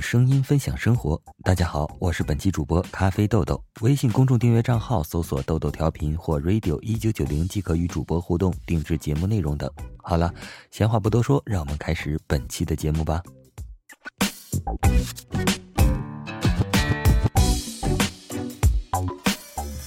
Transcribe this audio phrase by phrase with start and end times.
[0.00, 1.20] 声音分享生活。
[1.44, 3.62] 大家好，我是本期主播咖啡豆豆。
[3.82, 9.70] 微信公众订阅账号搜索“豆豆调频”或 “radio 一九九零”即可与主播互动、定制节目内容等。
[9.98, 10.32] 好了，
[10.70, 13.22] 闲话不多说，让我们开始本期的节目吧。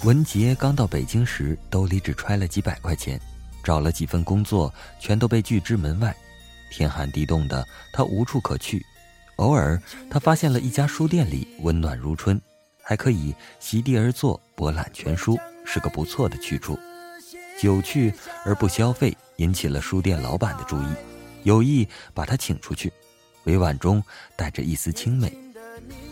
[0.05, 3.19] 文杰刚到北京时，兜里只揣了几百块钱，
[3.63, 6.15] 找了几份工作，全都被拒之门外。
[6.69, 8.85] 天寒地冻的，他无处可去。
[9.37, 12.39] 偶尔，他发现了一家书店里温暖如春，
[12.81, 16.77] 还可以席地而坐博览全书，是个不错的去处。
[17.59, 18.13] 久去
[18.45, 20.85] 而不消费，引起了书店老板的注意，
[21.43, 22.91] 有意把他请出去。
[23.45, 24.01] 委婉中
[24.35, 25.35] 带着一丝轻美。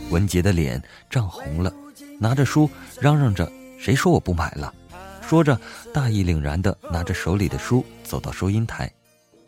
[0.09, 1.73] 文杰的脸涨红了，
[2.19, 4.73] 拿着书嚷嚷着：“谁说我不买了？”
[5.21, 5.59] 说着，
[5.93, 8.91] 大义凛然地拿着手里的书走到收银台。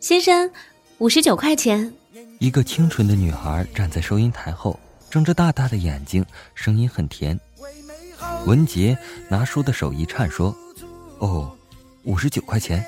[0.00, 0.50] 先生。
[0.98, 1.92] 五十九块钱。
[2.38, 7.38] 一个清纯的女孩站在收银台后，睁着大大的眼睛，声音很甜。
[8.46, 8.96] 文杰
[9.28, 10.54] 拿书的手一颤，说
[11.18, 11.50] ：“哦，
[12.02, 12.84] 五十九块钱。”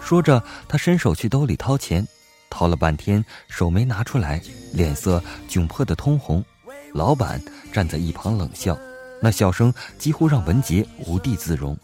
[0.00, 2.06] 说着，他伸手去兜里掏钱，
[2.48, 4.40] 掏了半天，手没拿出来，
[4.72, 6.44] 脸色窘迫的通红。
[6.92, 7.40] 老板
[7.72, 8.78] 站在一旁冷笑，
[9.20, 11.76] 那笑声几乎让文杰无地自容。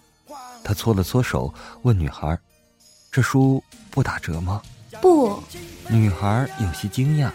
[0.63, 2.39] 他搓了搓手，问女孩
[3.11, 4.63] ：“这书不打折吗？”
[5.01, 5.43] 不，
[5.89, 7.31] 女孩有些惊讶。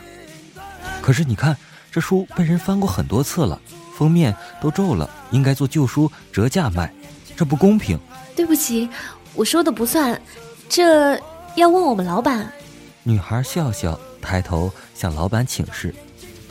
[1.01, 1.55] 可是你看，
[1.91, 3.59] 这书被人翻过很多次了，
[3.95, 6.93] 封面都皱了，应该做旧书折价卖，
[7.35, 7.99] 这不公平。
[8.35, 8.89] 对不起，
[9.33, 10.19] 我说的不算，
[10.69, 11.15] 这
[11.55, 12.51] 要问我们老板。
[13.03, 15.93] 女孩笑笑，抬头向老板请示。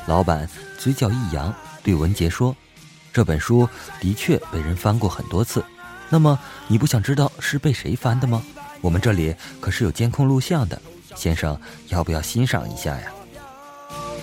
[0.06, 2.56] 老板嘴角一扬，对文杰说
[3.12, 3.69] ：“这本书
[4.00, 5.64] 的确被人翻过很多次，
[6.08, 8.42] 那么你不想知道是被谁翻的吗？
[8.81, 10.81] 我们这里可是有监控录像的。”
[11.14, 11.58] 先生，
[11.89, 13.12] 要不要欣赏一下呀？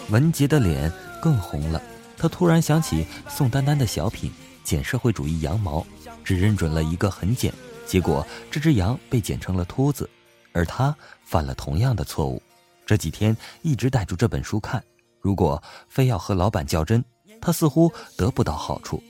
[0.10, 1.82] 文杰的脸更红了。
[2.18, 4.32] 他突然想起宋丹丹的小品
[4.64, 5.82] 《剪社会主义羊毛》，
[6.24, 7.54] 只认准了一个很剪，
[7.86, 10.10] 结果这只羊被剪成了秃子，
[10.52, 12.42] 而他犯了同样的错误。
[12.86, 14.84] 这几天一直带住这本书看，
[15.22, 17.04] 如果非要和老板较真，
[17.40, 19.04] 他似乎得不到好处。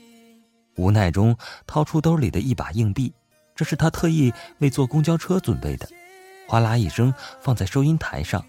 [0.76, 1.34] 无奈中
[1.66, 3.10] 掏出兜里的一把硬币，
[3.56, 5.88] 这是他特意为坐公交车准备的。
[6.48, 8.42] 哗啦一声，放在收银台上。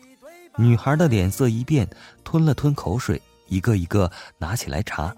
[0.55, 1.85] 女孩的脸色一变，
[2.23, 5.13] 吞了吞口水，一个一个拿起来查。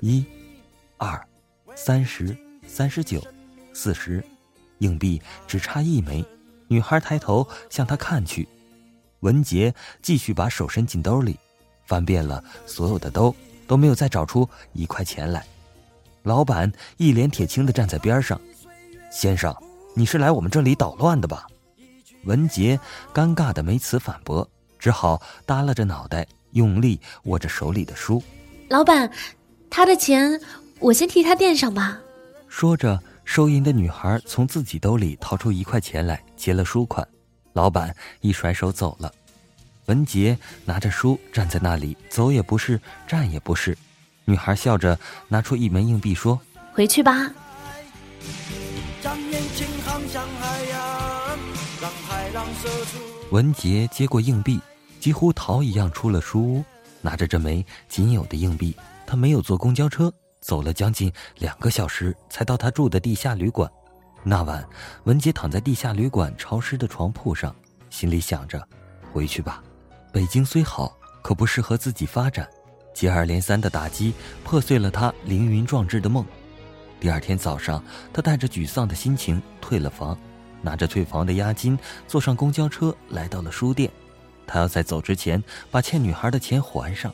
[0.00, 0.24] 一、
[0.98, 1.20] 二、
[1.74, 3.20] 三十、三十九、
[3.72, 4.24] 四十，
[4.78, 6.24] 硬币只差一枚。
[6.68, 8.48] 女孩抬头向他看去。
[9.20, 11.36] 文杰继续把手伸进兜里，
[11.86, 13.34] 翻遍了所有的兜，
[13.66, 15.44] 都没有再找出一块钱来。
[16.22, 18.40] 老板一脸铁青的站在边上
[19.10, 19.52] ：“先生，
[19.94, 21.48] 你是来我们这里捣乱的吧？”
[22.26, 22.78] 文杰
[23.14, 24.48] 尴尬的没词反驳，
[24.78, 28.22] 只好耷拉着脑袋，用力握着手里的书。
[28.68, 29.10] 老板，
[29.70, 30.38] 他的钱
[30.80, 31.98] 我先替他垫上吧。
[32.48, 37.06] 说着，收银的女孩从自己兜里掏出一块钱来，结了书款。
[37.52, 39.10] 老板一甩手走了。
[39.86, 43.78] 文杰拿着书站在那里，走也不是，站也不是。
[44.24, 44.98] 女孩笑着
[45.28, 46.40] 拿出一枚硬币说
[46.74, 47.30] ：“回去吧。”
[53.30, 54.60] 文杰接过硬币，
[55.00, 56.64] 几乎逃一样出了书屋，
[57.00, 58.74] 拿着这枚仅有的硬币，
[59.06, 63.70] 他没有坐公交车，走了将近两个小时才到他住的地下旅馆。
[64.22, 64.66] 那晚，
[65.04, 67.54] 文杰躺在地下旅馆潮湿的床铺上，
[67.90, 68.66] 心里想着：
[69.12, 69.62] 回去吧，
[70.12, 72.48] 北京虽好，可不适合自己发展。
[72.94, 76.24] 接二连三的打击破碎了他凌云壮志的梦。
[76.98, 77.82] 第二天早上，
[78.12, 80.18] 他带着沮丧的心情退了房。
[80.62, 81.78] 拿着退房的押金，
[82.08, 83.90] 坐上公交车来到了书店。
[84.46, 87.12] 他要在走之前把欠女孩的钱还上。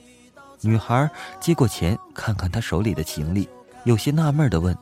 [0.60, 1.10] 女孩
[1.40, 3.48] 接过钱，看看他手里的行李，
[3.84, 4.76] 有些纳闷的问：“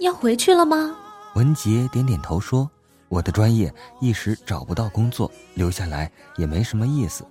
[0.00, 0.94] 要回去了吗？”
[1.34, 2.70] 文杰点点头说
[3.08, 7.26] ：“我的专业一时找不到工作，留下来也没什么意思。”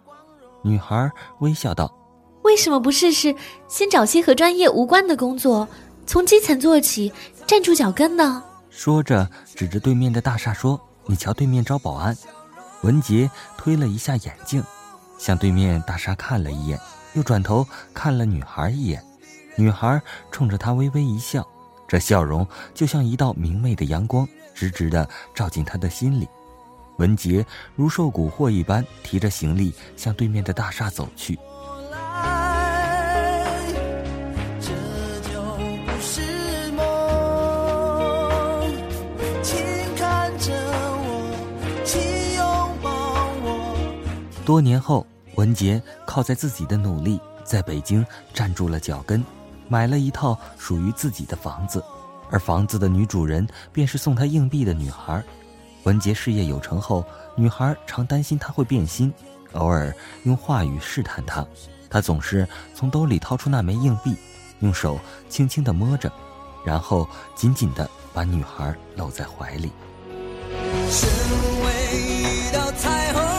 [0.61, 1.95] 女孩微笑道
[2.43, 3.33] ：“为什么不试试
[3.67, 5.67] 先找些和专业无关的工作，
[6.05, 7.13] 从基层做起，
[7.47, 8.43] 站住脚跟呢？”
[8.75, 12.15] 说着，指着对面的大厦说：“你瞧，对面招保安。”
[12.83, 14.61] 文杰推了一下眼镜，
[15.17, 16.77] 向对面大厦看了一眼，
[17.13, 19.01] 又转头看了女孩一眼。
[19.55, 19.99] 女孩
[20.29, 21.47] 冲着他微微一笑，
[21.87, 26.27] 这笑容就像一道明媚的阳光，直直的照进他的心里。
[26.97, 27.45] 文杰
[27.75, 31.39] 如受蛊惑一般，提着行李向对面的大厦走去。
[44.45, 45.05] 多年后，
[45.37, 49.21] 文杰靠在自己的努力在北京站住了脚跟，
[49.67, 51.83] 买了一套属于自己的房子，
[52.29, 55.21] 而房子的女主人便是送他硬币的女孩。
[55.83, 57.03] 文杰事业有成后，
[57.35, 59.11] 女孩常担心他会变心，
[59.53, 59.91] 偶尔
[60.23, 61.43] 用话语试探他，
[61.89, 64.15] 他总是从兜里掏出那枚硬币，
[64.59, 66.11] 用手轻轻地摸着，
[66.63, 69.71] 然后紧紧地把女孩搂在怀里。
[70.87, 71.09] 身
[71.65, 73.34] 为一道彩虹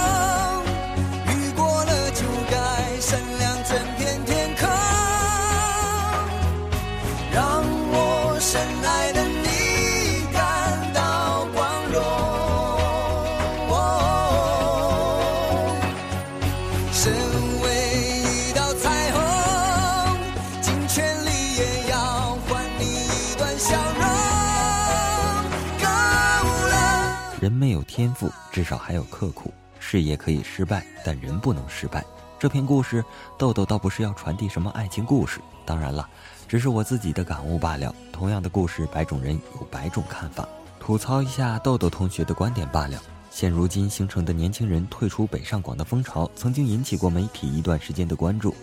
[27.39, 29.53] 人没有天赋，至少还有刻苦。
[29.79, 32.03] 事业可以失败，但人不能失败。
[32.39, 33.05] 这篇故事，
[33.37, 36.09] 豆豆倒不是要传递什么爱情故事，当然了，
[36.49, 37.95] 只是我自己的感悟罢了。
[38.11, 40.49] 同样的故事，百种人有百种看法，
[40.81, 42.99] 吐槽一下豆豆同学的观点罢了。
[43.31, 48.55] 现如今形成的年轻人退出北上广的风潮，曾经引起过媒体一段时间的关注。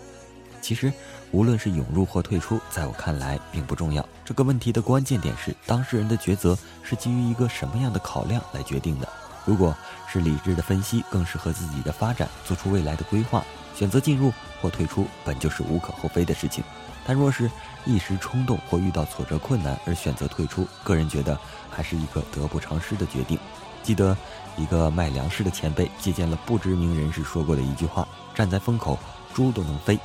[0.64, 0.92] 其实，
[1.32, 4.08] 无论是涌入或退出，在我看来并不重要。
[4.24, 9.10] 这个问题的关键点是，当事人的抉择是基于一个什么样的考量来决定的。
[9.44, 9.76] 如果
[10.08, 13.44] 是理智的分析，更适合自己的发展，做出未来的规划，
[13.76, 14.32] 选择进入
[14.62, 16.64] 或退出，本就是无可厚非的事情。
[17.06, 17.52] 但若是
[17.84, 21.38] 一时冲动或遇到挫折困难而选择退出，个人觉得
[21.70, 23.38] 还是一个得不偿失的决定。
[23.84, 24.16] 记得
[24.56, 28.98] 一个卖粮食的前辈借鉴了不知名人士说过的一句话：“站在风口，
[29.34, 30.00] 猪都能飞。”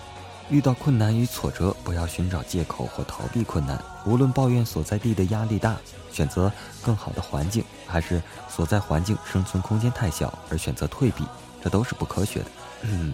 [0.51, 3.79] 遇到困难与挫折，不要寻找借口或逃避困难。
[4.07, 5.77] 无论抱怨所在地的压力大，
[6.11, 6.51] 选择
[6.83, 11.25] 更好的环境，还是所在环境生存空间太小而选择退避，
[11.63, 12.47] 这都是不科学的。
[12.83, 13.13] 嗯，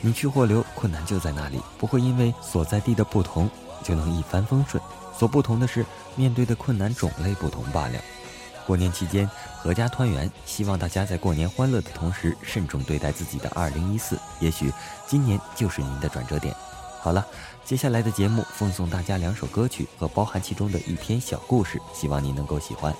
[0.00, 3.48] 你去或留，困难就在那里，不会因为所在地的不同
[3.82, 4.82] 就能一帆风顺。
[5.16, 5.86] 所不同的是，
[6.16, 8.00] 面对的困难种类不同罢了。
[8.66, 9.28] 过年期间，
[9.62, 14.18] 阖家团圆，希望大家在过年欢乐的同时，慎重对待自己的二零一四。
[14.40, 14.72] 也许
[15.06, 16.54] 今年就是您的转折点。
[17.00, 17.26] 好了，
[17.64, 22.94] 接下来的节目奉送大家两首歌曲和包含其中的一篇小故事，希望您能够喜欢。